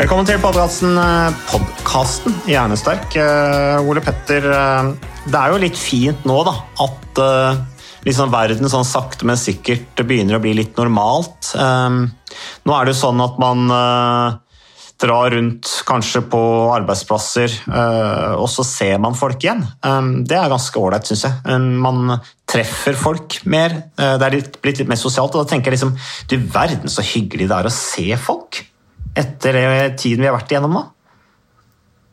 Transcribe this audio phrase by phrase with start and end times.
[0.00, 0.94] Velkommen til podkasten
[1.50, 3.12] Podkasten Hjernesterk.
[3.20, 4.86] Eh, Ole Petter, eh,
[5.28, 7.58] det er jo litt fint nå da, at eh,
[8.06, 11.52] liksom verden sånn sakte, men sikkert begynner å bli litt normalt.
[11.52, 11.98] Eh,
[12.64, 14.38] Nå er det jo sånn at man eh,
[15.04, 16.40] drar rundt kanskje på
[16.78, 19.66] arbeidsplasser, eh, og så ser man folk igjen.
[19.84, 21.36] Eh, Det er ganske ålreit, syns jeg.
[21.44, 22.16] Eh, Man
[22.48, 23.76] treffer folk mer.
[24.00, 25.94] Eh, Det er blitt litt mer sosialt, og da tenker jeg liksom
[26.32, 28.64] Du verden så hyggelig det er å se folk
[29.18, 30.82] etter det tiden vi har vært igjennom nå.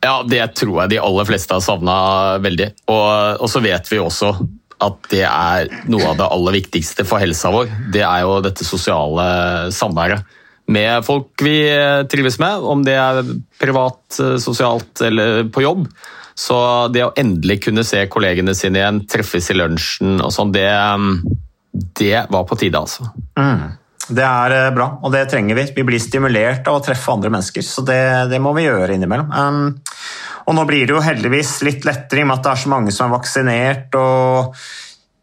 [0.04, 1.98] Ja, det tror jeg de aller fleste har savna
[2.42, 2.70] veldig.
[2.90, 4.32] Og, og så vet vi også
[4.78, 7.72] at det er noe av det aller viktigste for helsa vår.
[7.94, 9.24] Det er jo dette sosiale
[9.74, 10.36] samværet
[10.68, 11.56] med folk vi
[12.12, 13.22] trives med, om det er
[13.58, 14.02] privat,
[14.38, 15.86] sosialt eller på jobb.
[16.38, 16.58] Så
[16.94, 20.68] det å endelig kunne se kollegene sine igjen, treffes i lunsjen og sånn, det,
[21.98, 23.08] det var på tide, altså.
[24.08, 25.66] Det er eh, bra, og det trenger vi.
[25.76, 28.00] Vi blir stimulert av å treffe andre mennesker, så det,
[28.32, 29.32] det må vi gjøre innimellom.
[29.32, 29.64] Um,
[30.48, 32.72] og nå blir det jo heldigvis litt lettere i og med at det er så
[32.72, 34.54] mange som er vaksinert, og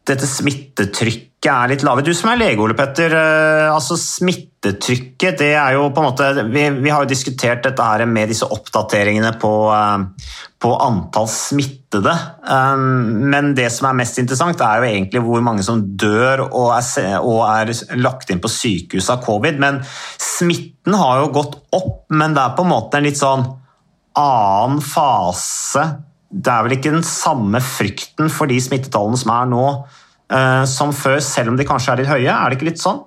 [0.05, 2.03] dette smittetrykket er litt lave.
[2.05, 3.13] Du som er lege, Ole Petter.
[3.13, 7.83] eh, altså Smittetrykket, det er jo på en måte Vi, vi har jo diskutert dette
[7.83, 12.13] her med disse oppdateringene på, eh, på antall smittede.
[12.43, 16.71] Um, men det som er mest interessant, er jo egentlig hvor mange som dør og
[16.77, 19.59] er, og er lagt inn på sykehus av covid.
[19.61, 19.83] Men
[20.21, 23.45] smitten har jo gått opp, men det er på en måte en litt sånn
[24.15, 25.83] annen fase.
[26.31, 30.01] Det er vel ikke den samme frykten for de smittetallene som er nå, eh,
[30.69, 32.31] som før, selv om de kanskje er litt høye.
[32.33, 33.03] Er det ikke litt sånn?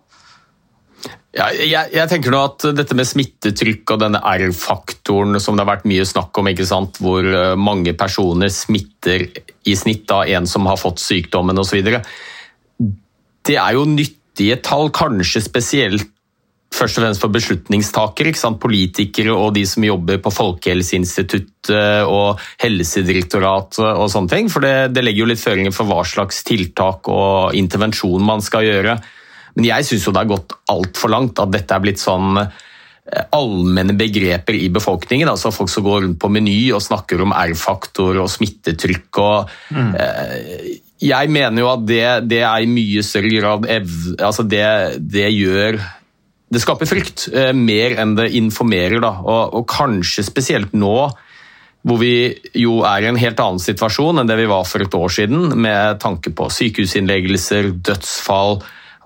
[1.36, 5.70] Ja, jeg, jeg tenker nå at dette med smittetrykk og denne R-faktoren som det har
[5.74, 6.48] vært mye snakk om,
[6.98, 9.26] hvor eh, mange personer smitter
[9.68, 11.82] i snitt av en som har fått sykdommen osv.,
[13.48, 16.08] det er jo nyttige tall, kanskje spesielt
[16.74, 24.10] først og fremst for beslutningstakere, politikere og de som jobber på Folkehelseinstituttet og Helsedirektoratet og
[24.12, 24.50] sånne ting.
[24.52, 28.68] For det, det legger jo litt føringer for hva slags tiltak og intervensjon man skal
[28.68, 28.98] gjøre.
[29.56, 33.24] Men jeg syns jo det har gått altfor langt at dette er blitt sånn eh,
[33.34, 35.32] allmenne begreper i befolkningen.
[35.32, 39.08] altså Folk som går rundt på Meny og snakker om R-faktor og smittetrykk.
[39.24, 44.44] og eh, Jeg mener jo at det, det er i mye større grad ev- altså
[44.46, 44.66] det,
[45.00, 45.80] det gjør
[46.48, 49.00] det skaper frykt, eh, mer enn det informerer.
[49.04, 49.18] Da.
[49.20, 51.10] Og, og kanskje spesielt nå,
[51.88, 54.96] hvor vi jo er i en helt annen situasjon enn det vi var for et
[54.96, 58.58] år siden, med tanke på sykehusinnleggelser, dødsfall,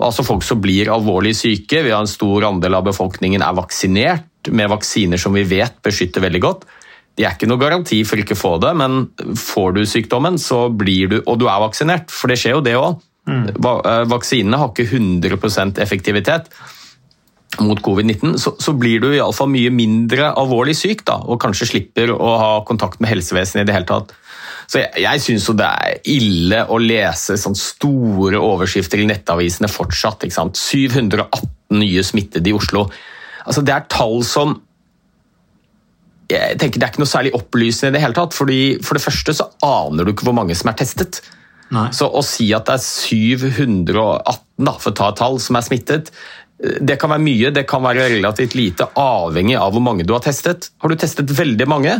[0.02, 1.82] altså folk som blir alvorlig syke.
[1.84, 6.24] Vi har en stor andel av befolkningen er vaksinert med vaksiner som vi vet beskytter
[6.24, 6.64] veldig godt.
[7.12, 9.02] Det er ikke noe garanti for ikke å få det, men
[9.36, 12.78] får du sykdommen, så blir du Og du er vaksinert, for det skjer jo det
[12.78, 13.02] òg.
[14.10, 16.48] Vaksinene har ikke 100% effektivitet
[17.60, 22.14] mot covid-19, så, så blir du iallfall mye mindre alvorlig syk, da, og kanskje slipper
[22.14, 24.14] å ha kontakt med helsevesenet i det hele tatt.
[24.72, 30.24] Så Jeg, jeg syns det er ille å lese sånn store overskrifter i nettavisene fortsatt.
[30.24, 30.56] ikke sant?
[30.56, 32.86] 718 nye smittede i Oslo.
[33.44, 34.60] Altså Det er tall som
[36.32, 38.32] jeg tenker Det er ikke noe særlig opplysende i det hele tatt.
[38.32, 41.20] fordi For det første så aner du ikke hvor mange som er testet.
[41.72, 41.88] Nei.
[41.92, 45.64] Så å si at det er 718, da, for å ta et tall, som er
[45.64, 46.10] smittet,
[46.62, 50.22] det kan være mye, det kan være relativt lite, avhengig av hvor mange du har
[50.22, 50.68] testet.
[50.82, 51.96] Har du testet veldig mange,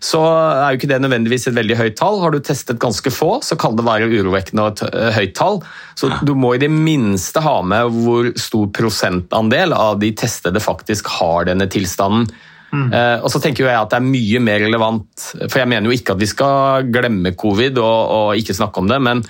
[0.00, 2.22] så er jo ikke det nødvendigvis et veldig høyt tall.
[2.22, 5.60] Har du testet ganske få, så kan det være urovekkende og et eh, høyt tall.
[6.00, 11.12] Så du må i det minste ha med hvor stor prosentandel av de testede faktisk
[11.18, 12.30] har denne tilstanden.
[12.76, 15.96] Eh, og så tenker jeg at det er mye mer relevant, for jeg mener jo
[15.96, 19.22] ikke at vi skal glemme covid og, og ikke snakke om det, men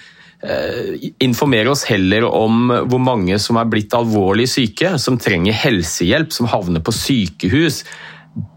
[1.24, 6.46] informere oss heller om hvor mange som er blitt alvorlig syke, som trenger helsehjelp, som
[6.52, 7.80] havner på sykehus.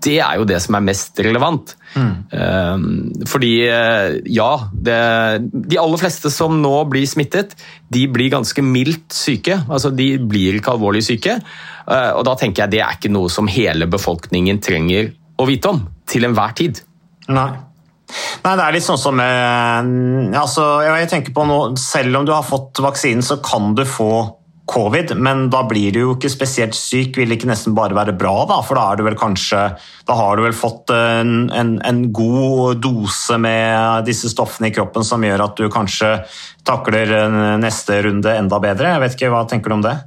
[0.04, 1.76] Det er jo det som er mest relevant.
[1.90, 3.26] Mm.
[3.26, 4.98] fordi eh, ja, det,
[5.50, 7.56] de aller fleste som nå blir smittet,
[7.90, 9.58] de blir ganske mildt syke.
[9.70, 11.40] Altså de blir ikke alvorlig syke.
[11.90, 15.74] Eh, og da tenker jeg det er ikke noe som hele befolkningen trenger å vite
[15.74, 16.84] om til enhver tid.
[17.32, 17.50] Nei.
[18.44, 22.34] Nei, det er litt sånn som med altså, Jeg tenker på nå, Selv om du
[22.34, 24.12] har fått vaksinen, så kan du få
[24.70, 27.16] covid, men da blir du jo ikke spesielt syk.
[27.18, 28.60] Vil det ikke nesten bare være bra, da?
[28.62, 29.64] For da, er du vel kanskje,
[30.06, 35.06] da har du vel fått en, en, en god dose med disse stoffene i kroppen
[35.08, 36.12] som gjør at du kanskje
[36.70, 37.16] takler
[37.58, 38.94] neste runde enda bedre.
[38.94, 39.98] Jeg vet ikke, Hva tenker du om det?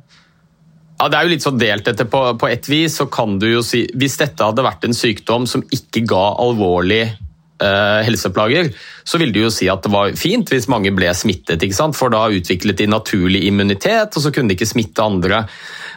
[1.01, 2.07] Ja, Det er jo litt sånn delt dette.
[2.07, 5.49] På, på et vis så kan du jo si Hvis dette hadde vært en sykdom
[5.51, 7.17] som ikke ga alvorlig eh,
[8.07, 8.73] helseplager,
[9.05, 11.65] så vil det jo si at det var fint hvis mange ble smittet.
[11.97, 15.45] For da utviklet de naturlig immunitet, og så kunne de ikke smitte andre.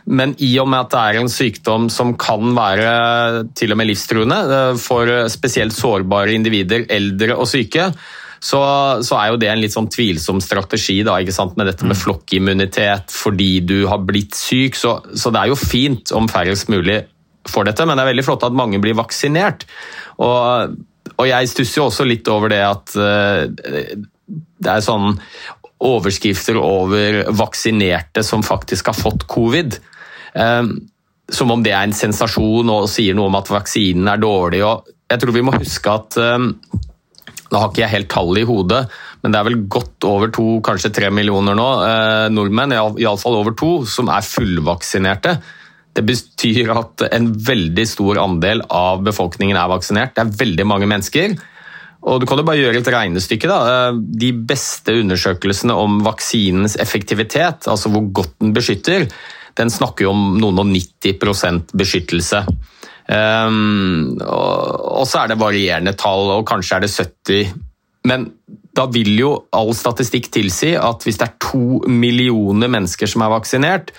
[0.05, 3.89] Men i og med at det er en sykdom som kan være til og med
[3.89, 7.89] livstruende eh, for spesielt sårbare individer, eldre og syke,
[8.45, 8.61] så,
[9.01, 11.17] så, er jo det en litt sånn tvilsom strategi da,
[11.57, 14.77] med dette med flokkimmunitet fordi du har blitt syk.
[14.77, 17.01] Så, så, det er jo fint om færrest mulig
[17.49, 19.65] får dette, men det er veldig flott at mange blir vaksinert.
[20.21, 20.77] Og,
[21.15, 23.45] og jeg stusser jo også litt over det at uh,
[24.25, 25.15] det er sånn
[25.85, 29.77] overskrifter over vaksinerte som faktisk har fått covid.
[30.33, 30.75] Um,
[31.31, 34.61] som om det er en sensasjon og sier noe om at vaksinen er dårlig.
[35.09, 38.79] jeg tror vi må huske at nå da har ikke jeg helt tallet i hodet,
[39.21, 43.55] men det er vel godt over to, kanskje tre millioner nå, eh, nordmenn, iallfall over
[43.57, 45.37] to, som er fullvaksinerte.
[45.95, 50.15] Det betyr at en veldig stor andel av befolkningen er vaksinert.
[50.15, 51.37] Det er veldig mange mennesker.
[52.05, 53.47] Og Du kan jo bare gjøre et regnestykke.
[53.47, 53.89] da.
[53.89, 59.07] Eh, de beste undersøkelsene om vaksinens effektivitet, altså hvor godt den beskytter,
[59.55, 62.45] den snakker jo om noen og 90 beskyttelse.
[63.07, 67.53] Um, og, så er det varierende tall, og kanskje er det 70.
[68.09, 68.31] Men
[68.75, 73.31] da vil jo all statistikk tilsi at hvis det er to millioner mennesker som er
[73.31, 73.93] vaksinert,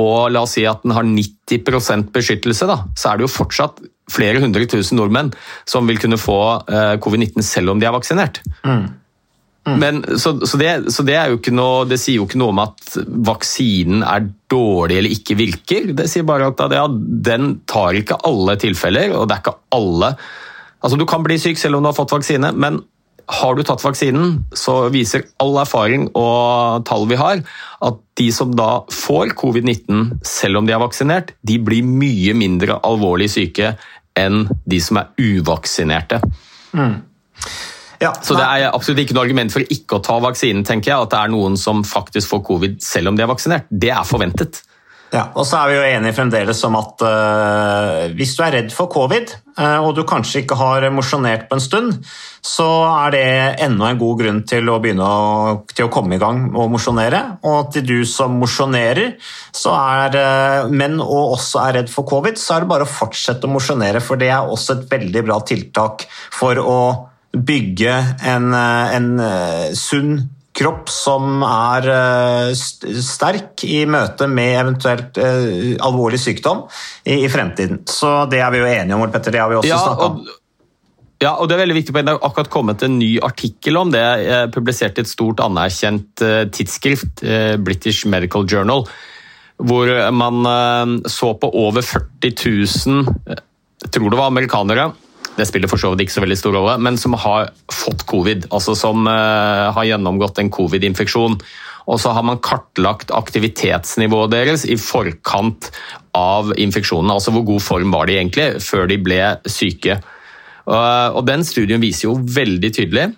[0.00, 3.82] og la oss si at den har 90% beskyttelse, da, så er det jo fortsatt
[4.12, 5.30] flere hundre tusen nordmenn
[5.68, 8.40] som vil kunne få uh, covid-19 selv om de er vaksinert.
[8.64, 8.88] Mm.
[9.62, 9.76] Mm.
[9.78, 11.16] Men, så, så, det, så det,
[11.54, 12.96] noe, det, sier jo ikke noe om at
[13.28, 15.92] vaksinen er dårlig eller ikke virker.
[15.98, 20.16] Det sier bare at ja, den tar ikke alle tilfeller, og det er ikke alle
[20.82, 22.80] Altså, Du kan bli syk selv om du har fått vaksine, men
[23.32, 27.42] har du tatt vaksinen, så viser all erfaring og tall vi har,
[27.82, 32.78] at de som da får covid-19 selv om de er vaksinert, de blir mye mindre
[32.86, 33.74] alvorlig syke
[34.18, 36.20] enn de som er uvaksinerte.
[36.76, 36.98] Mm.
[38.02, 41.06] Ja, så det er absolutt ikke noe argument for ikke å ta vaksinen, tenker jeg.
[41.06, 43.68] At det er noen som faktisk får covid selv om de er vaksinert.
[43.70, 44.64] Det er forventet.
[45.12, 48.70] Ja, og så er vi jo enige fremdeles om at uh, hvis du er redd
[48.72, 51.98] for covid, uh, og du kanskje ikke har mosjonert på en stund,
[52.40, 53.26] så er det
[53.66, 57.20] enda en god grunn til å begynne å, til å komme i gang og mosjonere.
[57.44, 59.18] Og til du som mosjonerer,
[59.68, 63.52] uh, men og også er redd for covid, så er det bare å fortsette å
[63.52, 66.78] mosjonere, for det er også et veldig bra tiltak for å
[67.36, 67.92] bygge
[68.32, 69.12] en, en
[69.76, 70.22] sunn
[70.56, 76.66] kropp som er eh, sterk i møte med eventuelt alvorlig sykdom
[77.04, 77.82] i, fremtiden.
[77.88, 79.34] Så det er vi jo enige om, Petter.
[79.34, 80.22] Det har vi også ja, snakka om.
[81.22, 84.02] Ja, og Det er veldig viktig, det har akkurat kommet en ny artikkel om det.
[84.02, 87.22] publisert publiserte et stort anerkjent tidsskrift,
[87.62, 88.84] British Medical Journal,
[89.62, 92.34] hvor man så på over 40
[92.90, 93.38] 000
[93.82, 94.90] jeg tror det var amerikanere
[95.36, 98.48] det spiller for så vidt ikke så veldig stor rolle, men som har fått covid.
[98.52, 101.38] Altså som uh, har gjennomgått en covid-infeksjon.
[101.90, 105.70] Og så har man kartlagt aktivitetsnivået deres i forkant
[106.14, 107.10] av infeksjonen.
[107.10, 109.98] Altså hvor god form var de egentlig før de ble syke.
[110.68, 113.08] Uh, og den studien viser jo veldig tydelig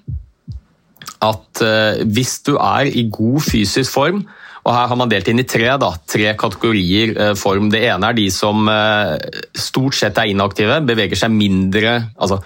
[1.25, 4.25] at uh, hvis du er i god fysisk form,
[4.64, 7.68] og Her har man delt inn i tre, da, tre kategorier eh, form.
[7.73, 9.16] Det ene er de som eh,
[9.52, 12.40] stort sett er inaktive, beveger seg mindre altså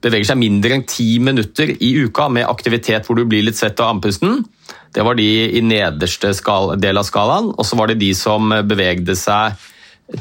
[0.00, 3.80] beveger seg mindre enn ti minutter i uka med aktivitet hvor du blir litt svett
[3.82, 4.38] og andpusten.
[4.94, 5.26] Det var de
[5.58, 6.32] i nederste
[6.80, 7.50] del av skalaen.
[7.52, 9.60] Og så var det de som bevegde seg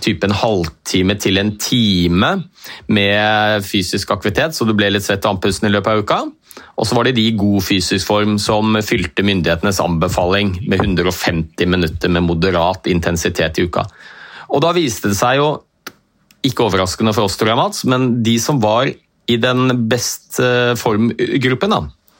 [0.03, 2.33] type en halvtime til en time
[2.91, 6.19] med fysisk aktivitet, så du ble litt svett og andpusten i løpet av uka.
[6.79, 11.67] Og så var det de i god fysisk form som fylte myndighetenes anbefaling med 150
[11.69, 13.83] minutter med moderat intensitet i uka.
[14.49, 15.49] Og da viste det seg jo
[16.45, 18.87] ikke overraskende for oss, tror jeg, Mats, men de som var
[19.29, 21.75] i den best eh, form-gruppen,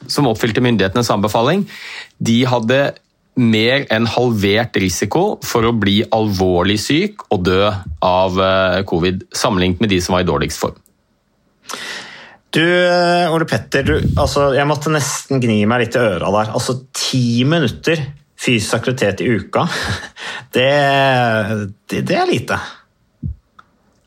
[0.06, 1.64] som oppfylte myndighetenes anbefaling,
[2.20, 2.82] de hadde
[3.40, 7.62] mer enn halvert risiko for å bli alvorlig syk og dø
[8.04, 10.76] av eh, covid, sammenlignet med de som var i dårligst form.
[12.50, 16.50] Du, eh, Ole Petter, du, altså, jeg måtte nesten gni meg litt i øra der.
[16.58, 18.02] Altså, ti minutter
[18.40, 19.66] fysisk aktivitet i uka,
[20.56, 20.70] det,
[21.86, 22.58] det, det er lite.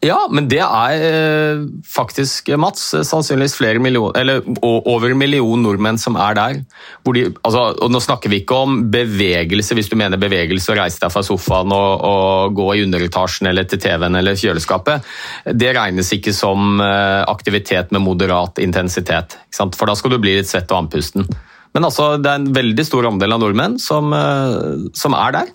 [0.03, 6.00] Ja, men det er eh, faktisk, Mats, sannsynligvis flere millioner, eller over en million nordmenn
[6.01, 6.60] som er der.
[7.07, 11.00] De, altså, og nå snakker vi ikke om bevegelse, hvis du mener bevegelse, å reise
[11.00, 15.07] deg fra sofaen og, og gå i underetasjen eller til TV-en eller kjøleskapet.
[15.55, 20.51] Det regnes ikke som eh, aktivitet med moderat intensitet, for da skal du bli litt
[20.51, 21.29] svett og andpusten.
[21.74, 25.53] Men altså, det er en veldig stor andel av nordmenn som, eh, som er der.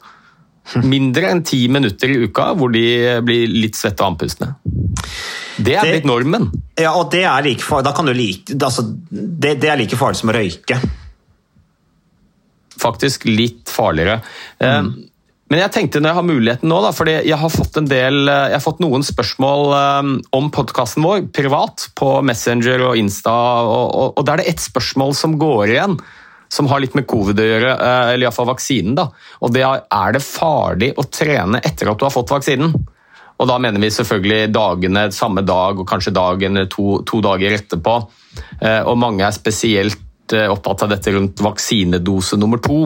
[0.85, 2.85] Mindre enn ti minutter i uka hvor de
[3.25, 4.53] blir litt svette og andpustne.
[5.59, 6.51] Det er blitt normen.
[6.79, 10.37] Ja, og det er like farlig, like, altså, det, det er like farlig som å
[10.37, 10.79] røyke.
[12.79, 14.21] Faktisk litt farligere.
[14.63, 14.93] Eh, mm.
[15.49, 18.21] Men jeg tenkte når jeg har muligheten nå, da, fordi jeg har fått en del,
[18.29, 23.35] eh, jeg har fått noen spørsmål um, om podkasten vår privat på Messenger og Insta,
[23.65, 25.99] og, og, og da er det ett spørsmål som går igjen
[26.49, 28.97] som har litt med covid å gjøre, eh, eller iallfall vaksinen.
[28.99, 29.09] da.
[29.45, 32.75] Og det er, er det farlig å trene etter at du har fått vaksinen?
[33.39, 38.01] Og da mener vi selvfølgelig dagene samme dag og kanskje dagen to, to dager etterpå.
[38.59, 42.81] Eh, og mange er spesielt eh, opptatt av dette rundt vaksinedose nummer to.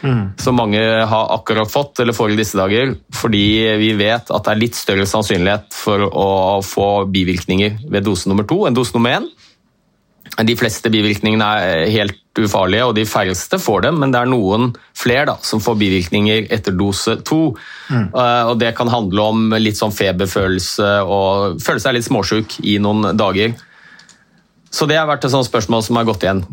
[0.00, 0.38] Mm.
[0.40, 2.94] Som mange har akkurat fått eller får i disse dager.
[3.20, 3.44] Fordi
[3.82, 6.30] vi vet at det er litt større sannsynlighet for å
[6.64, 9.28] få bivirkninger ved dose nummer to enn dose nummer én.
[10.36, 14.70] De fleste bivirkningene er helt ufarlige, og de færreste får dem, men det er noen
[14.96, 17.54] flere da, som får bivirkninger etter dose to.
[17.88, 18.08] Mm.
[18.14, 22.78] Uh, og Det kan handle om litt sånn feberfølelse og føle seg litt småsjuk i
[22.82, 23.56] noen dager.
[24.70, 26.44] Så det har vært et sånt spørsmål som har gått igjen.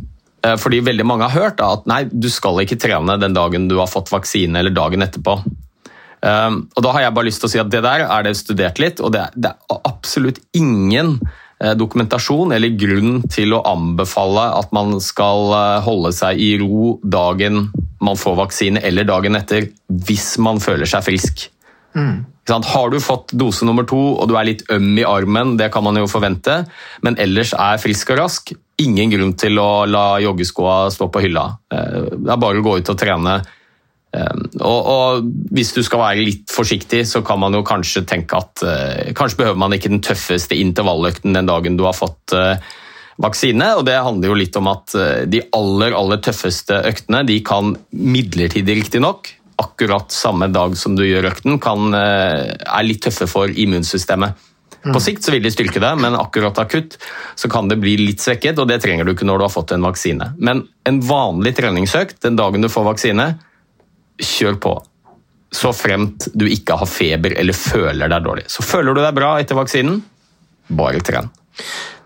[0.46, 3.70] Uh, fordi veldig mange har hørt da, at nei, du skal ikke trene den dagen
[3.70, 5.40] du har fått vaksine eller dagen etterpå.
[6.26, 8.38] Uh, og Da har jeg bare lyst til å si at det der er det
[8.40, 11.45] studert litt, og det er, det er absolutt ingen Eh,
[11.80, 17.70] dokumentasjon eller grunn til å anbefale at man skal eh, holde seg i ro dagen
[18.04, 21.46] man får vaksine eller dagen etter, hvis man føler seg frisk.
[21.96, 22.26] Mm.
[22.46, 25.86] Har du fått dose nummer to og du er litt øm i armen, det kan
[25.86, 26.60] man jo forvente,
[27.02, 31.48] men ellers er frisk og rask, ingen grunn til å la joggeskoa stå på hylla.
[31.74, 33.40] Eh, det er bare å gå ut og trene
[34.62, 38.64] og, og, Hvis du skal være litt forsiktig, så kan man jo kanskje tenke at
[38.66, 42.56] uh, kanskje behøver man ikke den tøffeste intervalløkten den dagen du har fått uh,
[43.22, 43.72] vaksine.
[43.80, 47.76] og Det handler jo litt om at uh, de aller aller tøffeste øktene de kan
[47.92, 49.32] midlertidig riktignok,
[49.62, 54.36] akkurat samme dag som du gjør økten, kan, er litt tøffe for immunsystemet.
[54.86, 54.94] Mm.
[54.94, 57.00] På sikt så vil de styrke det, men akkurat akutt
[57.36, 59.74] så kan det bli litt svekket, og det trenger du ikke når du har fått
[59.74, 60.28] en vaksine.
[60.38, 63.32] Men en vanlig treningsøkt den dagen du får vaksine,
[64.22, 64.74] kjør på.
[65.56, 68.50] Så fremt du ikke har feber eller føler deg dårlig.
[68.52, 70.02] Så føler du deg bra etter vaksinen,
[70.76, 71.32] bare tren.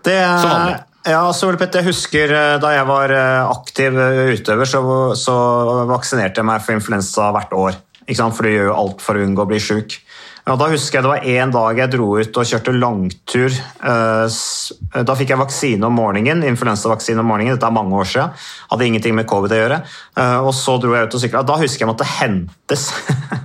[0.06, 0.76] Det er,
[1.08, 4.82] ja, så Petter, jeg husker eh, Da jeg var eh, aktiv eh, utøver, så,
[5.18, 5.36] så
[5.88, 7.80] vaksinerte jeg meg for influensa hvert år.
[8.10, 10.00] For du gjør jo alt for å unngå å bli sjuk.
[10.46, 13.54] Ja, da husker jeg Det var en dag jeg dro ut og kjørte langtur.
[13.80, 16.44] Da fikk jeg vaksine om morgenen.
[16.48, 18.32] influensavaksine om morgenen, Dette er mange år siden.
[18.70, 19.80] Hadde ingenting med covid å gjøre.
[20.46, 21.44] Og Så dro jeg ut og sykla.
[21.46, 22.88] Da husker jeg jeg måtte hentes.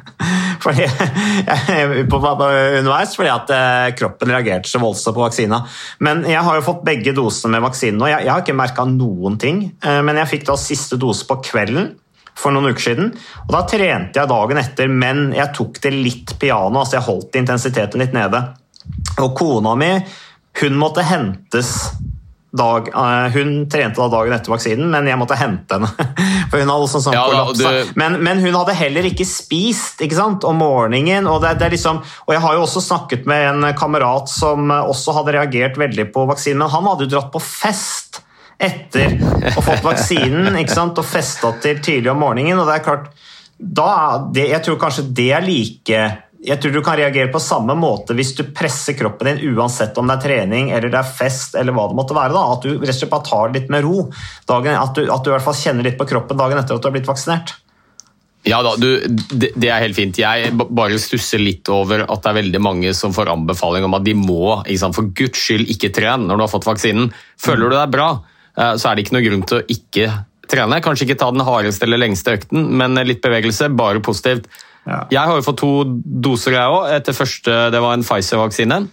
[0.64, 3.52] fordi jeg, på, underveis fordi at
[4.00, 5.62] kroppen reagerte så voldsomt på vaksina.
[6.00, 8.10] Men jeg har jo fått begge dosene med vaksinen, nå.
[8.10, 9.68] jeg, jeg har ikke merka noen ting.
[9.84, 11.94] Men jeg fikk da siste dose på kvelden
[12.38, 13.14] for noen uker siden.
[13.46, 17.40] Og Da trente jeg dagen etter, men jeg tok det litt piano, altså jeg holdt
[17.40, 18.44] intensiteten litt nede.
[19.24, 19.94] Og kona mi
[20.62, 21.72] hun måtte hentes
[22.56, 25.90] dag, uh, Hun trente da dagen etter vaksinen, men jeg måtte hente henne.
[26.52, 27.92] For hun hadde sånn, sånn ja, du...
[28.00, 31.28] men, men, hun hadde heller ikke spist ikke sant, om morgenen.
[31.28, 35.18] Og, det, det liksom, og jeg har jo også snakket med en kamerat som også
[35.20, 38.22] hadde reagert veldig på vaksinen, men han hadde jo dratt på fest
[38.58, 39.18] etter
[39.52, 41.00] å fått vaksinen ikke sant?
[41.02, 42.60] og festa til tidlig om morgenen.
[42.60, 43.10] og det er klart,
[43.58, 43.90] da,
[44.34, 46.06] det, Jeg tror kanskje det er like
[46.46, 50.06] jeg tror du kan reagere på samme måte hvis du presser kroppen din uansett om
[50.06, 52.36] det er trening eller det er fest eller hva det måtte være.
[52.36, 52.44] Da.
[52.54, 54.04] At du rett og slett bare tar litt med ro.
[54.46, 56.84] Dagen, at, du, at du i hvert fall kjenner litt på kroppen dagen etter at
[56.84, 57.56] du har blitt vaksinert.
[58.46, 60.20] Ja da, du, det, det, er helt fint.
[60.22, 64.06] Jeg bare stusser litt over at det er veldig mange som får anbefaling om at
[64.06, 64.60] de må
[64.94, 67.10] for guds skyld ikke trene når du har fått vaksinen.
[67.42, 68.10] Føler du deg bra?
[68.58, 70.10] Eh, så er det ikke noe grunn til å ikke
[70.52, 70.82] trene.
[70.84, 74.50] Kanskje ikke ta den hardeste eller lengste økten, men litt bevegelse, bare positivt.
[74.86, 75.02] Ja.
[75.10, 75.72] Jeg har jo fått to
[76.26, 76.92] doser, jeg òg.
[76.94, 78.84] Etter første det var en Pfizer-vaksine.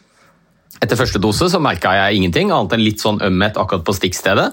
[0.83, 4.49] Etter første dose så merka jeg ingenting, annet enn litt sånn ømhet akkurat på stikkstedet.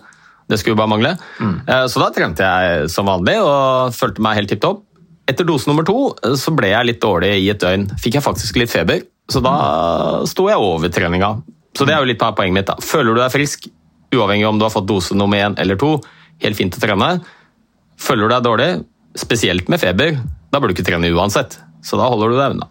[0.50, 1.14] Det skulle bare mangle.
[1.40, 1.56] Mm.
[1.88, 4.84] Så da trente jeg som vanlig og følte meg helt tipp topp.
[5.30, 7.88] Etter dose nummer to eh, så ble jeg litt dårlig i et døgn.
[8.02, 9.56] Fikk jeg faktisk litt feber, så da
[10.30, 11.36] sto jeg over treninga.
[11.78, 12.70] Så det er jo litt av poenget mitt.
[12.70, 12.78] da.
[12.82, 13.70] Føler du deg frisk,
[14.16, 15.96] uavhengig om du har fått dose nummer én eller to,
[16.44, 17.10] helt fint å trene.
[18.00, 18.70] Føler du deg dårlig,
[19.18, 21.60] spesielt med feber, da bør du ikke trene uansett.
[21.86, 22.70] Så da holder du deg unna.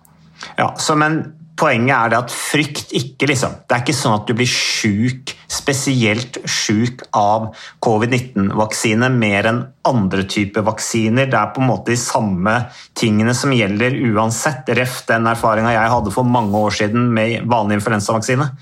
[0.58, 1.22] Ja, så men
[1.58, 3.56] Poenget er det at frykt ikke liksom.
[3.66, 7.48] Det er ikke sånn at du blir sjuk, spesielt sjuk av
[7.82, 11.26] covid-19-vaksine mer enn andre typer vaksiner.
[11.26, 12.54] Det er på en måte de samme
[12.98, 14.70] tingene som gjelder uansett.
[14.78, 18.52] Ref den erfaringa jeg hadde for mange år siden med vanlig influensavaksine.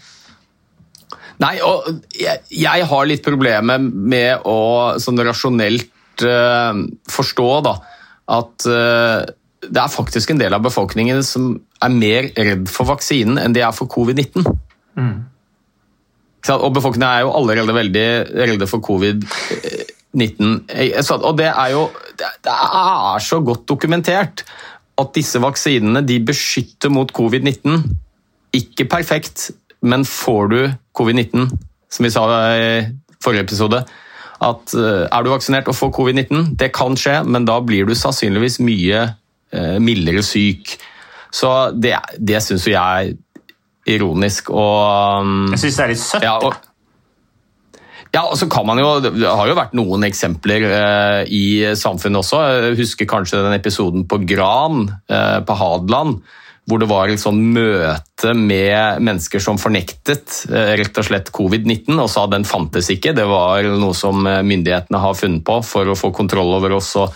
[1.43, 6.73] Nei, og jeg, jeg har litt problemer med å sånn rasjonelt uh,
[7.13, 7.75] forstå da,
[8.37, 9.21] at uh,
[9.67, 13.65] det er faktisk en del av befolkningen som er mer redd for vaksinen enn de
[13.65, 14.47] er for covid-19.
[14.97, 15.17] Mm.
[16.55, 18.09] Og befolkningen er jo allerede veldig
[18.47, 20.53] redde for covid-19.
[20.71, 24.45] Eh, Og det er jo det det er så godt dokumentert
[24.97, 27.83] at disse vaksinene de beskytter mot covid-19.
[28.57, 29.51] Ikke perfekt,
[29.87, 30.59] men får du
[30.97, 31.47] covid-19,
[31.93, 32.27] som vi sa
[32.57, 32.67] i
[33.23, 33.83] forrige episode,
[34.47, 37.95] at eh, er du vaksinert og får covid-19, det kan skje, men da blir du
[37.97, 40.77] sannsynligvis mye eh, mildere syk.
[41.33, 44.51] Så det, det syns jo jeg er ironisk.
[44.55, 46.27] Og, um, Jeg syns det er litt søtt.
[46.27, 46.57] ja, og,
[48.15, 51.45] ja, og så kan man jo, Det har jo vært noen eksempler eh, i
[51.77, 52.43] samfunnet også.
[52.55, 56.21] Jeg husker kanskje den episoden på Gran eh, på Hadeland.
[56.67, 61.95] Hvor det var et sånn møte med mennesker som fornektet eh, rett og slett covid-19
[61.95, 63.15] og sa den fantes ikke.
[63.15, 66.95] Det var noe som eh, myndighetene har funnet på for å få kontroll over oss.
[66.99, 67.15] og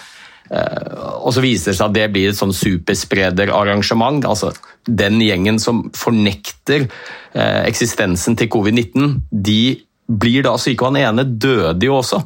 [0.50, 4.24] Eh, Og så viser det seg at det blir et sånn supersprederarrangement.
[4.26, 4.50] Altså,
[4.86, 6.88] den gjengen som fornekter
[7.30, 9.78] eksistensen til covid-19, de
[10.10, 10.82] blir da syke.
[10.82, 12.18] Og han ene døde jo også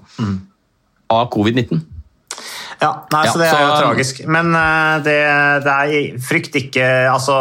[1.12, 1.82] av covid-19.
[2.84, 4.22] Ja, nei, Ja, så Det er jo så- tragisk.
[4.28, 5.16] Men eh, det,
[5.64, 7.34] det er frykt ikke altså,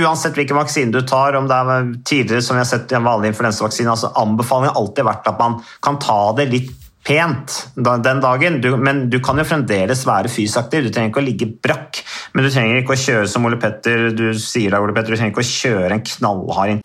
[0.00, 3.06] Uansett hvilken vaksine du tar, om det er tidligere som vi har sett i en
[3.06, 6.74] vanlig influensavaksine, altså anbefalingen har alltid vært at man kan ta det litt
[7.08, 10.88] pent den dagen, du, men du kan jo fremdeles være fysisk aktiv.
[10.88, 12.02] Du trenger ikke å ligge brakk,
[12.34, 15.20] men du trenger ikke å kjøre som Ole Petter du sier da, Ole Petter, du
[15.20, 16.84] trenger ikke å kjøre en knallhard.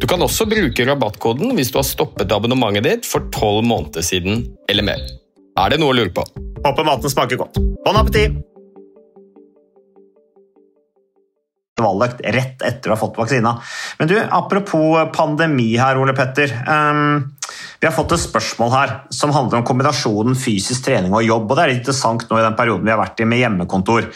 [0.00, 4.46] Du kan også bruke rabattkoden hvis du har stoppet abonnementet ditt for tolv måneder siden
[4.70, 5.02] eller mer.
[5.60, 6.24] Er det noe å lure på?
[6.62, 7.60] Håper maten smaker godt.
[7.84, 8.40] Bon appétit!
[11.82, 13.56] ...valgt rett etter å ha fått vaksina.
[13.98, 16.52] Men du, apropos pandemi her, Ole Petter.
[16.62, 17.32] Um,
[17.82, 21.48] vi har fått et spørsmål her som handler om kombinasjonen fysisk trening og jobb.
[21.50, 24.06] og Det er litt interessant nå i den perioden vi har vært i med hjemmekontor.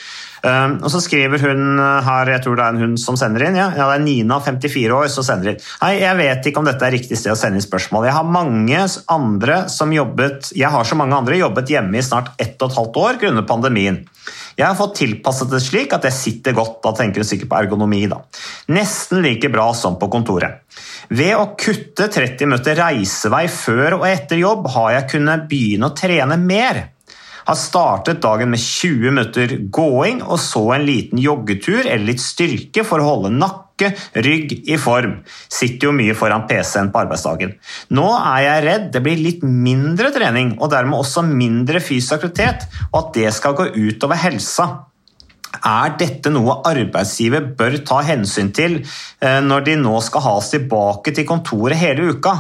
[0.47, 3.59] Um, og Så skriver hun her, jeg tror det er en hun som sender inn,
[3.59, 5.59] ja, ja det er Nina, 54 år, som sender inn.
[5.81, 8.07] Hei, jeg vet ikke om dette er riktig sted å sende inn spørsmål.
[8.07, 12.37] Jeg har mange andre som jobbet Jeg har så mange andre jobbet hjemme i snart
[12.39, 14.05] ett og et halvt år grunnet pandemien.
[14.57, 17.59] Jeg har fått tilpasset det slik at jeg sitter godt, da tenker du sikkert på
[17.59, 18.23] ergonomi, da.
[18.73, 20.63] Nesten like bra som på kontoret.
[21.13, 25.97] Ved å kutte 30 minutter reisevei før og etter jobb har jeg kunnet begynne å
[25.97, 26.87] trene mer.
[27.47, 32.83] Har startet dagen med 20 minutter gåing og så en liten joggetur eller litt styrke
[32.89, 33.37] for å holde
[33.77, 35.23] nakke, rygg i form.
[35.49, 37.55] Sitter jo mye foran PC-en på arbeidsdagen.
[37.91, 42.67] Nå er jeg redd det blir litt mindre trening og dermed også mindre fysisk aktivitet,
[42.93, 44.87] og at det skal gå utover helsa.
[45.57, 50.51] Er dette noe arbeidsgiver bør ta hensyn til eh, når de nå skal ha oss
[50.53, 52.35] tilbake til kontoret hele uka?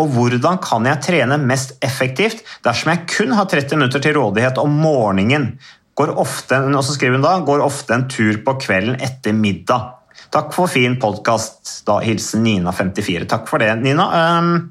[0.00, 4.62] Og hvordan kan jeg trene mest effektivt dersom jeg kun har 30 minutter til rådighet
[4.62, 5.52] om morgenen?
[5.92, 10.01] Går ofte, og skriver hun da, går ofte en tur på kvelden etter middag.
[10.32, 11.82] Takk for fin podkast.
[12.02, 13.26] Hilsen Nina54.
[13.28, 14.06] Takk for det, Nina.
[14.38, 14.70] Um,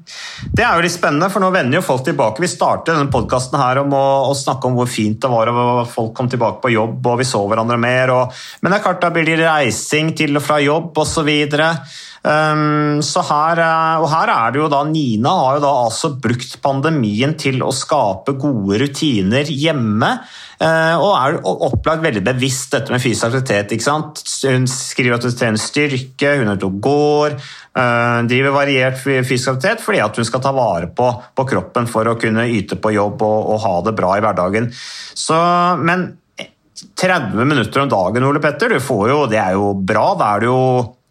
[0.50, 2.42] det er jo litt spennende, for nå vender jo folk tilbake.
[2.42, 5.84] Vi startet denne podkasten her om å, å, snakke om hvor fint det var, og
[5.92, 8.10] folk kom tilbake på jobb, og vi så hverandre mer.
[8.10, 11.30] Og, men det er klart, da blir det reising til og fra jobb osv.
[12.22, 13.58] Um, så her,
[13.98, 17.72] og her er det jo da Nina har jo da altså brukt pandemien til å
[17.74, 20.12] skape gode rutiner hjemme.
[20.62, 23.74] Uh, og er opplagt veldig bevisst dette med fysisk aktivitet.
[23.74, 24.22] ikke sant?
[24.46, 27.36] Hun skriver at hun trener styrke, hun er ute og går.
[27.74, 32.06] Uh, driver variert fysisk aktivitet fordi at hun skal ta vare på, på kroppen for
[32.06, 34.70] å kunne yte på jobb og, og ha det bra i hverdagen.
[34.70, 35.38] Så,
[35.82, 36.12] men
[37.02, 40.12] 30 minutter om dagen, Ole Petter, du får jo, det er jo bra.
[40.20, 40.60] Da er det jo,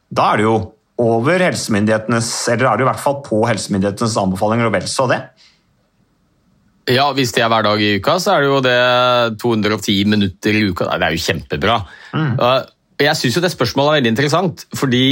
[0.07, 0.61] da er det jo
[1.01, 5.21] over helsemyndighetenes, eller er det i hvert fall på helsemyndighetenes anbefalinger og vel så det?
[6.91, 8.77] Ja, hvis det er hver dag i uka, så er det jo det
[9.41, 10.89] 210 minutter i uka.
[10.89, 11.77] Det er jo kjempebra.
[12.17, 12.31] Mm.
[13.01, 15.03] Jeg syns det spørsmålet er veldig interessant, fordi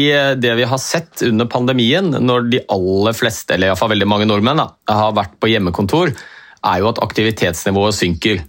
[0.42, 4.62] det vi har sett under pandemien, når de aller fleste, eller iallfall veldig mange nordmenn,
[4.62, 6.14] da, har vært på hjemmekontor,
[6.60, 8.42] er jo at aktivitetsnivået synker.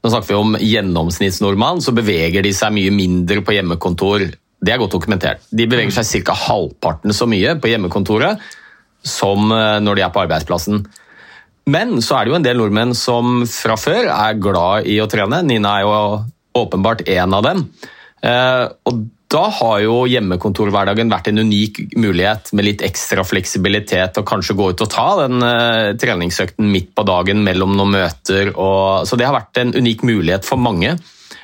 [0.00, 4.80] Nå snakker vi om gjennomsnittsnordmann, så beveger de seg mye mindre på hjemmekontor det er
[4.80, 5.44] godt dokumentert.
[5.50, 6.36] De beveger seg ca.
[6.36, 8.42] halvparten så mye på hjemmekontoret
[9.06, 10.82] som eh, når de er på arbeidsplassen.
[11.70, 15.08] Men så er det jo en del nordmenn som fra før er glad i å
[15.10, 15.42] trene.
[15.46, 17.64] Nina er jo åpenbart en av dem.
[18.26, 24.26] Eh, og da har jo hjemmekontorhverdagen vært en unik mulighet med litt ekstra fleksibilitet og
[24.26, 28.50] kanskje gå ut og ta den uh, treningsøkten midt på dagen mellom noen møter.
[28.50, 30.96] Så det har vært en unik mulighet for mange,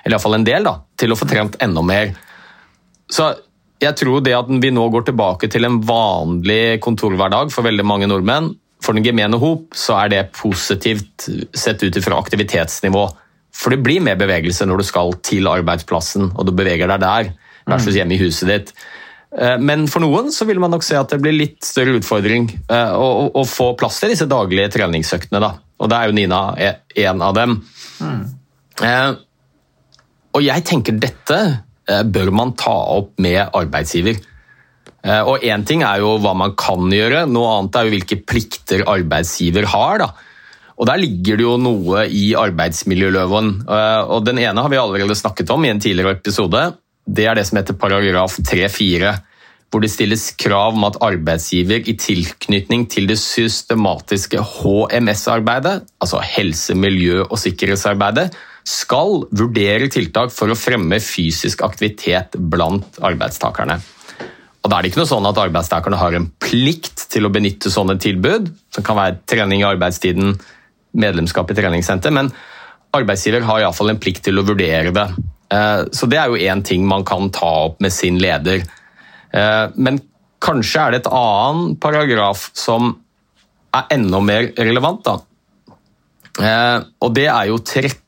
[0.03, 2.11] eller iallfall en del, da, til å få trent enda mer.
[3.13, 3.31] Så
[3.83, 8.09] jeg tror det at vi nå går tilbake til en vanlig kontorhverdag for veldig mange
[8.11, 13.07] nordmenn, for den gemene hop, så er det positivt sett ut fra aktivitetsnivå.
[13.57, 17.33] For det blir mer bevegelse når du skal til arbeidsplassen og du beveger deg der,
[17.67, 17.99] versus mm.
[17.99, 18.73] hjemme i huset ditt.
[19.37, 22.51] Eh, men for noen så vil man nok se at det blir litt større utfordring
[22.69, 25.43] å, å, å få plass til disse daglige treningsøktene.
[25.43, 25.55] Da.
[25.83, 26.73] Og da er jo Nina e,
[27.09, 27.59] en av dem.
[28.01, 28.25] Mm.
[28.87, 29.11] Eh,
[30.37, 34.19] og jeg tenker dette Eh, bør man ta opp med arbeidsgiver.
[35.07, 38.19] Eh, og Én ting er jo hva man kan gjøre, noe annet er jo hvilke
[38.27, 40.03] plikter arbeidsgiver har.
[40.03, 40.09] da.
[40.77, 43.69] Og Der ligger det jo noe i arbeidsmiljøloven.
[43.69, 46.75] Eh, og Den ene har vi allerede snakket om i en tidligere episode.
[47.07, 49.15] Det er det som heter paragraf 3-4,
[49.71, 56.75] hvor det stilles krav om at arbeidsgiver i tilknytning til det systematiske HMS-arbeidet, altså helse-,
[56.75, 58.35] miljø- og sikkerhetsarbeidet,
[58.67, 63.79] skal vurdere tiltak for å fremme fysisk aktivitet blant arbeidstakerne.
[64.67, 67.71] Og da er det ikke noe sånn at Arbeidstakerne har en plikt til å benytte
[67.71, 70.35] sånne tilbud, som kan være trening i arbeidstiden,
[70.99, 72.33] medlemskap i treningssenter, men
[72.97, 75.07] arbeidsgiver har iallfall en plikt til å vurdere det.
[75.55, 78.65] Eh, så det er jo én ting man kan ta opp med sin leder.
[79.31, 80.01] Eh, men
[80.43, 82.97] kanskje er det et annen paragraf som
[83.77, 85.07] er enda mer relevant.
[85.07, 85.19] da.
[86.43, 87.63] Eh, og det er jo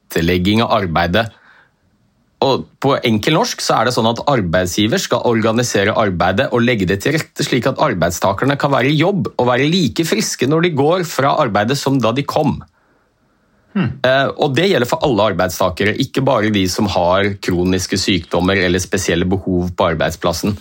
[0.09, 1.29] tilrettelegging av arbeidet.
[2.41, 6.87] Og På enkel norsk så er det sånn at arbeidsgiver skal organisere arbeidet og legge
[6.87, 10.69] det til rette slik at arbeidstakerne kan være i jobb og være like friske når
[10.69, 12.61] de går fra arbeidet som da de kom.
[13.75, 13.99] Hmm.
[14.39, 19.27] Og Det gjelder for alle arbeidstakere, ikke bare de som har kroniske sykdommer eller spesielle
[19.27, 20.55] behov på arbeidsplassen.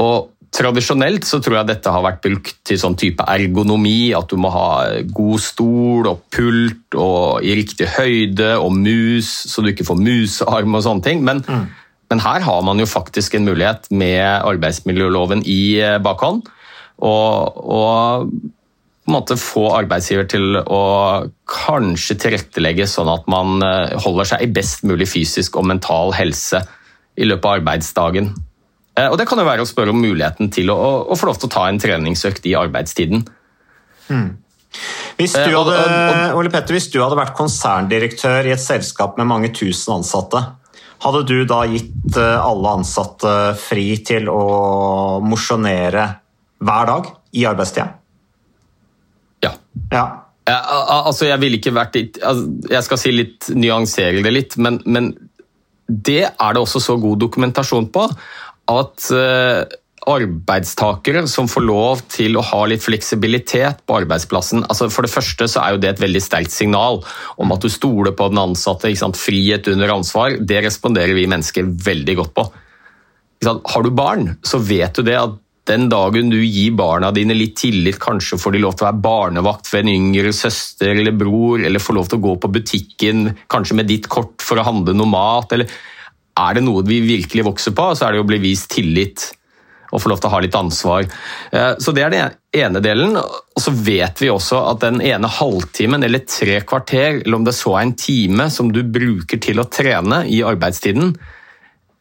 [0.00, 4.38] Og Tradisjonelt så tror jeg dette har vært brukt til sånn type ergonomi, at du
[4.40, 4.70] må ha
[5.14, 10.74] god stol og pult og i riktig høyde og mus, så du ikke får musearm
[10.74, 11.22] og sånne ting.
[11.26, 11.68] Men, mm.
[12.10, 16.50] men her har man jo faktisk en mulighet med arbeidsmiljøloven i eh, bakhånd.
[16.98, 20.82] Og, og på en måte få arbeidsgiver til å
[21.50, 26.64] kanskje tilrettelegge sånn at man eh, holder seg i best mulig fysisk og mental helse
[27.14, 28.34] i løpet av arbeidsdagen.
[28.98, 30.78] Eh, og Det kan jo være å spørre om muligheten til å,
[31.10, 33.24] å få lov til å ta en treningsøkt i arbeidstiden.
[34.08, 34.30] Hmm.
[35.18, 39.28] Hvis, du eh, hadde, Ole Petter, hvis du hadde vært konserndirektør i et selskap med
[39.30, 40.42] mange tusen ansatte,
[41.00, 44.42] hadde du da gitt eh, alle ansatte fri til å
[45.24, 46.06] mosjonere
[46.60, 47.88] hver dag i arbeidstida?
[49.40, 49.54] Ja.
[49.94, 50.04] ja.
[50.50, 55.14] altså, jeg ville ikke vært altså, Jeg skal si litt, nyansere det litt, men, men
[55.88, 58.04] det er det også så god dokumentasjon på
[58.70, 59.78] at eh,
[60.10, 65.48] arbeidstakere som får lov til å ha litt fleksibilitet på arbeidsplassen altså For det første
[65.50, 67.02] så er jo det et veldig sterkt signal
[67.40, 68.92] om at du stoler på den ansatte.
[69.20, 70.38] Frihet under ansvar.
[70.40, 72.48] Det responderer vi mennesker veldig godt på.
[73.44, 77.54] Har du barn, så vet du det at den dagen du gir barna dine litt
[77.60, 81.60] tillit, kanskje får de lov til å være barnevakt for en yngre søster eller bror,
[81.62, 84.96] eller får lov til å gå på butikken kanskje med ditt kort for å handle
[84.96, 85.70] noe mat, eller
[86.46, 89.30] er det noe vi virkelig vokser på, så er det å bli vist tillit
[89.90, 91.08] og få lov til å ha litt ansvar.
[91.50, 93.16] Eh, så Det er den ene delen.
[93.16, 97.54] Og Så vet vi også at den ene halvtimen eller tre kvarter, eller om det
[97.54, 101.16] så er en time som du bruker til å trene i arbeidstiden,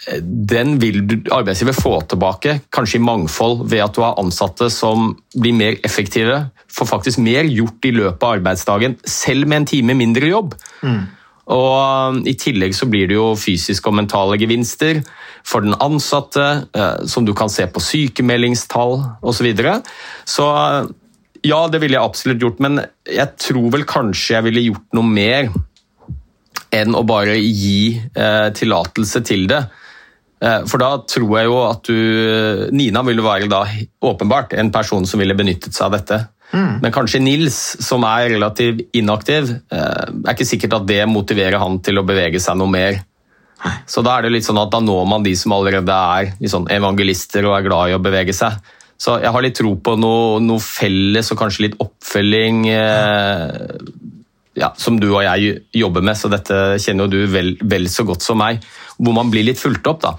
[0.08, 5.18] eh, den vil arbeidsgiver få tilbake, kanskje i mangfold, ved at du har ansatte som
[5.36, 9.98] blir mer effektive, får faktisk mer gjort i løpet av arbeidsdagen, selv med en time
[9.98, 10.54] mindre jobb.
[10.84, 11.08] Mm.
[11.50, 15.02] Og um, I tillegg så blir det jo fysiske og mentale gevinster
[15.48, 16.46] for den ansatte,
[16.78, 19.40] eh, som du kan se på sykemeldingstall osv.
[19.40, 19.80] Så, videre.
[20.30, 20.92] så uh,
[21.42, 25.08] ja, det ville jeg absolutt gjort, men jeg tror vel kanskje jeg ville gjort noe
[25.10, 25.52] mer
[26.76, 29.62] enn å bare gi eh, tillatelse til det.
[30.44, 33.64] Eh, for da tror jeg jo at du Nina ville være da
[34.06, 36.20] åpenbart en person som ville benyttet seg av dette.
[36.50, 36.80] Mm.
[36.82, 41.78] Men kanskje Nils, som er relativt inaktiv, eh, er ikke sikkert at det motiverer han
[41.86, 42.94] til å bevege seg noe mer.
[43.90, 46.68] Så da er det litt sånn at da når man de som allerede er liksom
[46.72, 48.52] evangelister og er glad i å bevege seg.
[49.00, 53.50] Så jeg har litt tro på noe, noe felles og kanskje litt oppfølging eh,
[54.60, 58.04] ja, som du og jeg jobber med, så dette kjenner jo du vel, vel, så
[58.08, 58.64] godt som meg.
[59.00, 60.02] Hvor man blir litt fulgt opp.
[60.04, 60.12] da.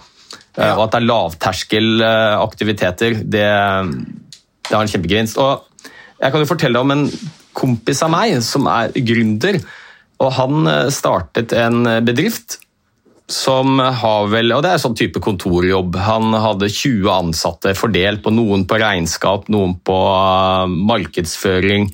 [0.56, 0.74] Eh, ja.
[0.76, 3.48] Og at det er lavterskelaktiviteter, det,
[4.68, 5.36] det har en kjempegevinst.
[5.40, 5.50] Og
[6.20, 7.06] jeg kan jo fortelle om en
[7.56, 9.60] kompis av meg som er gründer.
[10.20, 12.60] og Han eh, startet en bedrift
[13.30, 15.94] som har vel Og det er sånn type kontorjobb.
[16.02, 21.88] Han hadde 20 ansatte fordelt på noen på regnskap, noen på eh, markedsføring,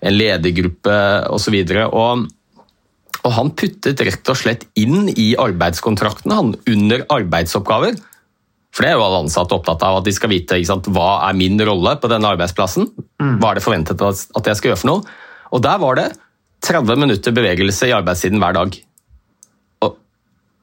[0.00, 0.98] en ledergruppe
[1.30, 1.56] osv.
[1.86, 2.26] Og,
[3.20, 8.00] og han puttet rett og slett inn i arbeidskontraktene han under arbeidsoppgaver
[8.80, 11.34] for det er jo alle ansatte opptatt av, at de skal vite sant, hva er
[11.36, 12.86] min rolle på denne arbeidsplassen.
[13.20, 13.34] Mm.
[13.36, 15.18] Hva er det forventet at jeg skal gjøre for noe?
[15.52, 16.06] Og der var det
[16.64, 18.78] 30 minutter bevegelse i arbeidstiden hver dag.
[19.84, 19.98] Og,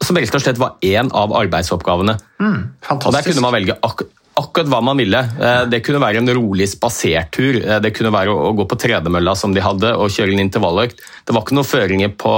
[0.02, 2.18] som rett og slett var én av arbeidsoppgavene.
[2.42, 2.58] Mm,
[2.96, 5.22] og Der kunne man velge ak akkurat hva man ville.
[5.22, 7.62] Eh, det kunne være en rolig spasertur.
[7.62, 11.06] Eh, det kunne være å gå på tredemølla som de hadde, og kjøre en intervalløkt.
[11.22, 12.34] Det var ikke noen føringer på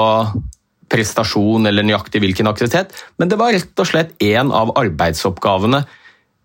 [0.89, 5.84] prestasjon eller nøyaktig hvilken aktivitet, men det var rett og slett en av arbeidsoppgavene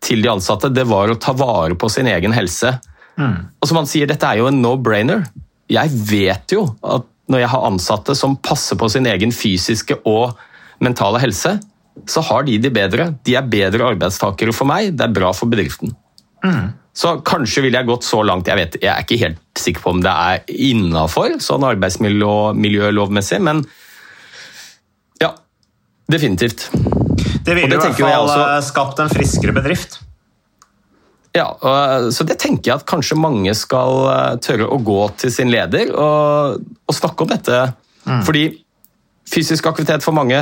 [0.05, 0.73] til de ansatte.
[0.73, 2.75] Det var å ta vare på sin egen helse.
[3.17, 3.37] Mm.
[3.61, 5.25] Og som han sier, dette er jo en no-brainer.
[5.73, 10.37] Jeg vet jo at når jeg har ansatte som passer på sin egen fysiske og
[10.85, 11.57] mentale helse,
[12.11, 13.13] så har de det bedre.
[13.25, 15.95] De er bedre arbeidstakere for meg, det er bra for bedriften.
[16.45, 16.75] Mm.
[16.95, 19.95] Så kanskje ville jeg gått så langt, jeg vet, jeg er ikke helt sikker på
[19.97, 23.65] om det er innafor sånn arbeidsmiljølovmessig, men
[26.11, 26.69] Definitivt.
[27.45, 30.01] Det ville i hvert fall eh, skapt en friskere bedrift.
[31.35, 31.49] Ja,
[32.15, 35.91] Så det tenker jeg at kanskje mange skal eh, tørre å gå til sin leder
[35.91, 37.65] og, og snakke om dette.
[38.05, 38.45] Fordi
[39.31, 40.39] fysisk aktivitet for mange,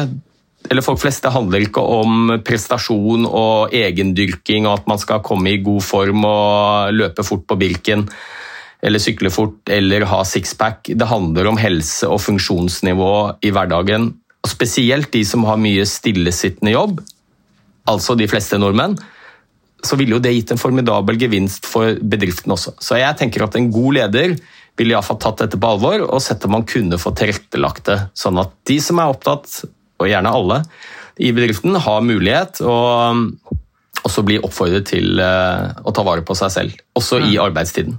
[0.71, 5.55] eller folk flest, det handler ikke om prestasjon og egendyrking og at man skal komme
[5.55, 8.07] i god form og løpe fort på Birken
[8.83, 10.91] eller sykle fort eller ha sixpack.
[10.99, 13.13] Det handler om helse og funksjonsnivå
[13.47, 14.11] i hverdagen.
[14.43, 17.01] Og spesielt de som har mye stillesittende jobb,
[17.89, 18.99] altså de fleste nordmenn
[19.83, 22.77] så ville jo det gitt en formidabel gevinst for bedriften også.
[22.79, 24.37] Så jeg tenker at en god leder
[24.79, 28.39] ville iallfall tatt dette på alvor og sett om man kunne få tilrettelagt det, sånn
[28.41, 29.63] at de som er opptatt,
[30.03, 30.63] og gjerne alle,
[31.23, 33.53] i bedriften har mulighet og
[34.03, 37.99] også bli oppfordret til eh, å ta vare på seg selv, også i arbeidstiden,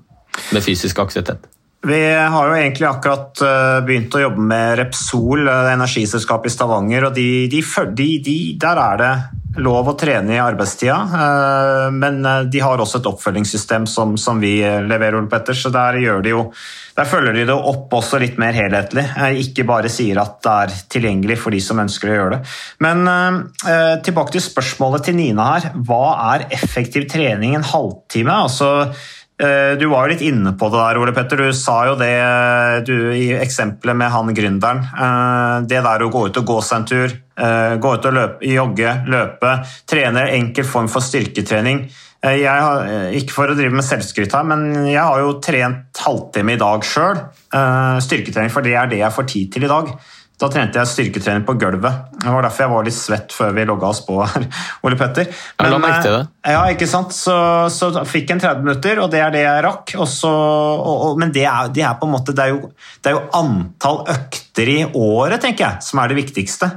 [0.51, 1.45] med fysisk aktivitet.
[1.83, 7.09] Vi har jo egentlig akkurat eh, begynt å jobbe med Repsol, eh, energiselskapet i Stavanger.
[7.09, 7.59] og de, de,
[7.91, 9.13] de, de, Der er det
[9.59, 14.61] lov å trene i arbeidstida, eh, men de har også et oppfølgingssystem som, som vi
[14.63, 15.57] leverer, Ole Petter.
[15.59, 16.45] Så der, de jo,
[16.95, 19.03] der følger de det opp også litt mer helhetlig.
[19.43, 22.55] Ikke bare sier at det er tilgjengelig for de som ønsker å gjøre det.
[22.85, 23.03] Men
[24.07, 25.67] tilbake til spørsmålet til Nina her.
[25.83, 28.39] Hva er effektiv trening en halvtime?
[28.47, 28.71] Altså
[29.79, 31.41] Du var jo litt inne på det der, Ole Petter.
[31.41, 34.83] Du sa jo det eh, du, i eksempelet med han gründeren.
[34.93, 38.15] Eh, Det der å gå ut og gå seg en tur, eh, gå ut og
[38.15, 39.53] løpe, jogge, løpe,
[39.89, 41.83] trene enkel form for styrketrening.
[42.23, 46.03] Eh, har, eh, ikke for å drive med selvskryt her, men jeg har jo trent
[46.05, 47.19] halvtime i dag sjøl.
[47.99, 49.91] Styrketrening, for det er det jeg får tid til i dag.
[50.41, 52.07] Da trente jeg styrketrening på gulvet.
[52.19, 54.47] Det var derfor jeg var litt svett før vi logga oss på her,
[54.83, 55.27] Ole Petter.
[55.29, 56.23] Ja, til det.
[56.43, 57.13] eh, Ja, ikke sant?
[57.15, 57.35] Så,
[57.71, 59.93] så fikk jeg en 30 minutter, og det er det jeg rakk.
[60.01, 62.73] Og så, og, og, men det er, det er på en måte det er, jo,
[63.05, 66.71] det er jo antall økter i året, tenker jeg, som er det viktigste.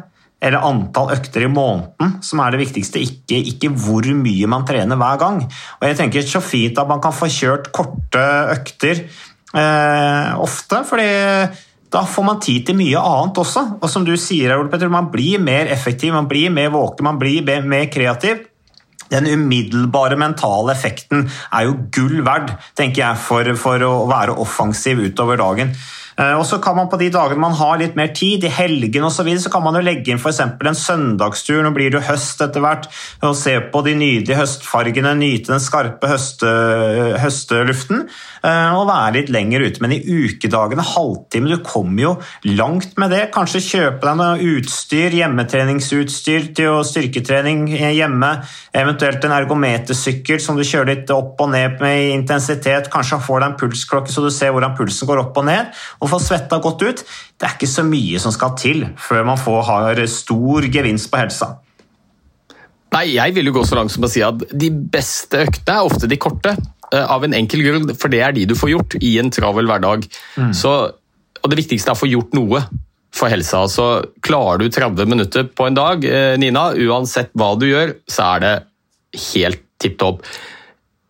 [0.46, 5.00] Eller antall økter i måneden som er det viktigste, ikke, ikke hvor mye man trener
[5.00, 5.40] hver gang.
[5.80, 9.00] Og jeg tenker så fint at man kan få kjørt korte økter
[9.56, 11.08] eh, ofte, fordi
[11.92, 13.62] da får man tid til mye annet også.
[13.80, 14.56] Og som du sier,
[14.92, 18.44] man blir mer effektiv, man blir mer våken, man blir mer kreativ.
[19.10, 25.04] Den umiddelbare mentale effekten er jo gull verd, tenker jeg, for, for å være offensiv
[25.04, 25.76] utover dagen.
[26.18, 29.04] Eh, Og så kan man på de dagene man har litt mer tid, i helgen
[29.04, 30.40] osv., så, videre, så kan man jo legge inn f.eks.
[30.40, 31.62] en søndagstur.
[31.64, 32.88] Nå blir det høst etter hvert.
[33.22, 36.50] Og se på de nydelige høstfargene, nyte den skarpe høste,
[37.20, 38.06] høsteluften.
[38.44, 39.80] eh, Og være litt lenger ute.
[39.80, 42.12] Men i ukedagene, halvtime, du kommer jo
[42.44, 43.30] langt med det.
[43.34, 48.30] Kanskje kjøpe deg noe utstyr, hjemmetreningsutstyr til styrketrening hjemme.
[48.76, 52.90] Eventuelt en ergometersykkel som du kjører litt opp og ned med i intensitet.
[52.92, 55.72] Kanskje får deg en pulsklokke så du ser hvordan pulsen går opp og ned.
[56.00, 57.02] Og får svetta godt ut.
[57.36, 61.20] Det er ikke så mye som skal til før man får, har stor gevinst på
[61.20, 61.52] helsa.
[62.94, 65.88] Nei, jeg vil jo gå så langt som å si at de beste øktene er
[65.88, 66.54] ofte de korte.
[66.92, 69.66] eh, Av en enkel grunn, for det er de du får gjort i en travel
[69.68, 70.06] hverdag.
[70.54, 70.72] Så,
[71.42, 72.62] og det viktigste er å få gjort noe
[73.16, 73.64] for helsa.
[73.68, 73.86] Så
[74.24, 78.44] klarer du 30 minutter på en dag, eh, Nina, uansett hva du gjør, så er
[78.46, 78.54] det
[79.32, 80.22] helt tipp topp.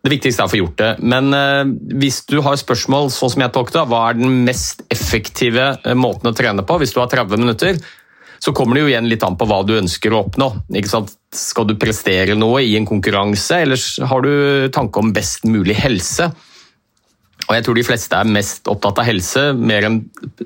[0.07, 0.89] Det viktigste er å få gjort det.
[1.03, 4.85] Men eh, hvis du har spørsmål, sånn som jeg tok det, hva er den mest
[4.93, 7.81] effektive eh, måten å trene på hvis du har 30 minutter,
[8.39, 10.47] så kommer det jo igjen litt an på hva du ønsker å oppnå.
[11.35, 16.29] Skal du prestere noe i en konkurranse, eller har du tanke om best mulig helse?
[17.49, 19.99] Og jeg tror de fleste er mest opptatt av helse, mer enn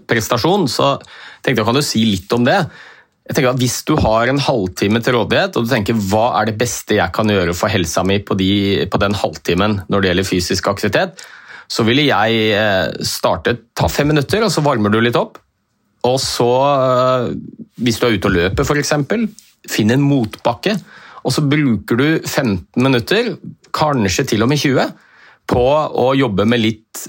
[0.09, 0.95] prestasjon, så
[1.43, 2.63] tenkte jeg kan du si litt om det.
[3.31, 6.49] Jeg tenker at Hvis du har en halvtime til rådighet, og du tenker hva er
[6.49, 10.11] det beste jeg kan gjøre for helsa mi på, de, på den halvtimen når det
[10.11, 11.23] gjelder fysisk aktivitet,
[11.71, 15.39] så ville jeg eh, starte ta fem minutter, og så varmer du litt opp.
[16.11, 17.29] Og så, eh,
[17.79, 18.93] hvis du er ute og løper f.eks.,
[19.71, 20.75] finn en motbakke,
[21.23, 23.35] og så bruker du 15 minutter,
[23.71, 24.91] kanskje til og med 20,
[25.47, 25.67] på
[26.03, 27.07] å jobbe med litt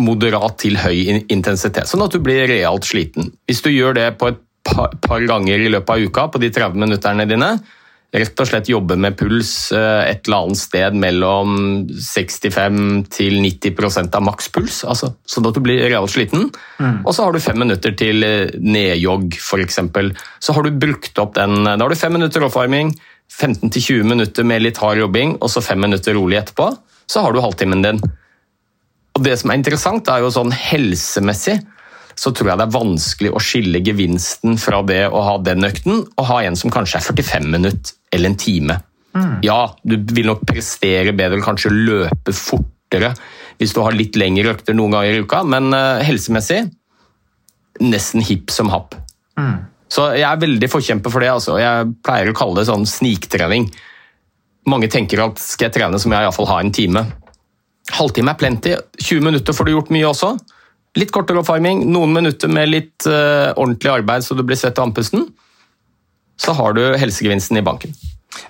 [0.00, 3.34] moderat til høy intensitet, sånn at du blir realt sliten.
[3.44, 6.50] Hvis du gjør det på et par, par ganger i løpet av uka, på de
[6.54, 7.50] 30 minutterne dine,
[8.10, 11.52] rett og slett jobbe med puls eh, et eller annet sted mellom
[11.94, 12.80] 65
[13.14, 16.48] til 90% av makspuls, altså, sånn at du blir realt sliten.
[17.04, 19.78] Og så har du fem minutter til eh, nedjogg, f.eks.
[20.42, 22.96] Så har du brukt opp den Da har du fem minutter oppvarming,
[23.30, 26.72] 15-20 minutter med litt hard jobbing, og så fem minutter rolig etterpå.
[27.10, 28.02] Så har du halvtimen din.
[29.14, 31.60] Og det som er interessant, er jo sånn helsemessig
[32.20, 36.02] så tror jeg det er vanskelig å skille gevinsten fra det å ha den økten
[36.04, 38.76] og ha en som kanskje er 45 minutter eller en time.
[39.42, 43.14] Ja, du vil nok prestere bedre, kanskje løpe fortere
[43.60, 46.62] hvis du har litt lengre økter noen ganger i uka, men eh, helsemessig
[47.80, 48.94] nesten hipp som happ.
[49.90, 51.30] Så jeg er veldig forkjemper for det.
[51.32, 51.56] Altså.
[51.60, 53.66] Jeg pleier å kalle det sånn sniktrening.
[54.70, 57.04] Mange tenker at skal jeg trene, så må jeg iallfall ha en time.
[57.96, 58.74] Halvtime er plenty.
[59.00, 60.34] 20 minutter får du gjort mye også.
[60.98, 64.88] Litt kortere oppvarming, noen minutter med litt uh, ordentlig arbeid så du blir svett av
[64.88, 65.28] andpusten.
[66.40, 67.94] Så har du helsegevinsten i banken.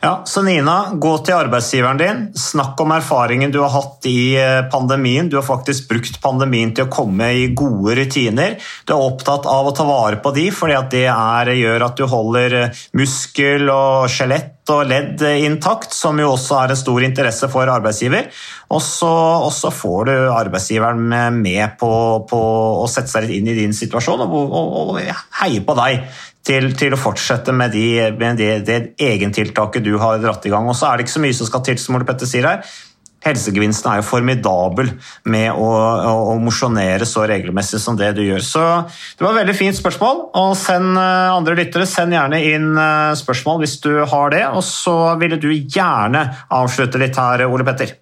[0.00, 2.20] Ja, Så Nina, gå til arbeidsgiveren din.
[2.36, 5.28] Snakk om erfaringen du har hatt i eh, pandemien.
[5.28, 8.58] Du har faktisk brukt pandemien til å komme i gode rutiner.
[8.84, 12.06] Du er opptatt av å ta vare på de, fordi det er, gjør at du
[12.08, 17.48] holder eh, muskel og skjelett og ledd intakt, som jo også er en stor interesse
[17.50, 18.28] for arbeidsgiver.
[18.70, 21.90] Og så får du arbeidsgiveren med på,
[22.30, 22.40] på,
[22.84, 25.00] å sette seg litt inn i din situasjon og, og, og
[25.40, 26.04] heie på deg
[26.50, 30.68] til, til, å fortsette med, de, med det, det egentiltaket du har dratt i gang.
[30.70, 32.64] Og så er det ikke så mye som skal til, som Ole Petter sier her.
[33.20, 34.94] Helsegevinsten er jo formidabel
[35.28, 38.44] med å, å, å mosjonere så regelmessig som det du gjør.
[38.44, 40.22] Så det var et veldig fint spørsmål.
[40.40, 44.46] og send eh, andre lyttere, send gjerne inn eh, spørsmål hvis du har det.
[44.56, 47.92] Og så ville du gjerne avslutte litt her, Ole Petter.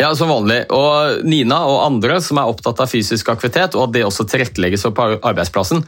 [0.00, 0.62] Ja, som vanlig.
[0.72, 4.88] Og Nina og andre som er opptatt av fysisk aktivitet, og at det også tilrettelegges
[4.96, 5.84] på arbeidsplassen,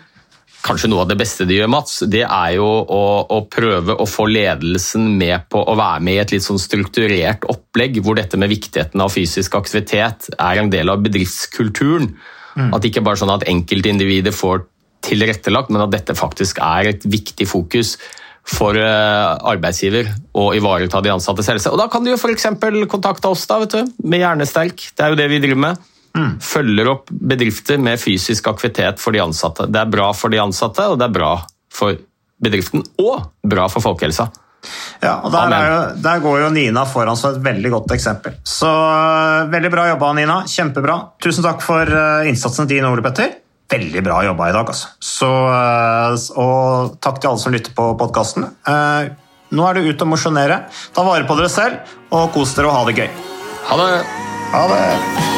[0.64, 4.06] kanskje noe av det beste de gjør, Mats, det er jo å, å, prøve å
[4.09, 8.40] få ledelsen med på å være med i et litt sånn strukturert opplegg, hvor dette
[8.40, 12.11] med viktigheten av fysisk aktivitet er en del av bedriftskulturen.
[12.59, 12.72] Mm.
[12.74, 14.66] At ikke bare er sånn at enkeltindivider får
[15.06, 17.96] tilrettelagt, men at dette faktisk er et viktig fokus
[18.48, 20.09] for eh, arbeidsgiver
[20.40, 21.70] å ivareta de ansattes helse.
[21.70, 22.48] Og Da kan du jo f.eks.
[22.90, 24.88] kontakte oss da, vet du, med Hjernesterk.
[24.96, 25.88] Det er jo det vi driver med.
[26.16, 26.34] Mm.
[26.42, 29.68] Følger opp bedrifter med fysisk aktivitet for de ansatte.
[29.70, 31.32] Det er bra for de ansatte, og det er bra
[31.74, 31.98] for
[32.42, 34.28] bedriften, og bra for folkehelsa.
[34.98, 38.34] Ja, og der, jo, der, går jo Nina foran som et veldig godt eksempel.
[38.46, 40.40] Så uh, Veldig bra jobba, Nina.
[40.50, 40.98] Kjempebra.
[41.22, 43.36] Tusen takk for uh, innsatsen din, Ole Petter.
[43.70, 44.90] Veldig bra jobba i dag, altså.
[44.98, 48.48] Så, uh, og takk til alle som lytter på podkasten.
[49.48, 50.62] nå er det ut og mosjonere.
[50.94, 53.11] Ta vare på dere selv, og kos dere og ha det gøy.
[53.70, 53.90] Ha det.
[54.52, 55.38] Ha det.